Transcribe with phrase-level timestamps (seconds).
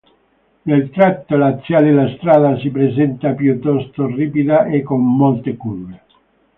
[0.63, 6.01] Nel tratto laziale la strada si presenta piuttosto ripida e con molte curve.